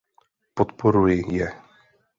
Podporuji 0.61 1.23
je. 1.37 1.51